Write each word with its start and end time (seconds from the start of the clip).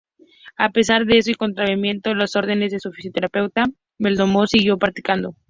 A 0.57 0.69
pesar 0.71 1.05
de 1.05 1.19
eso 1.19 1.29
y 1.29 1.35
contraviniendo 1.35 2.15
las 2.15 2.35
órdenes 2.35 2.71
de 2.71 2.79
su 2.79 2.91
fisioterapeuta, 2.91 3.65
Belmondo 3.99 4.47
siguió 4.47 4.79
practicando. 4.79 5.35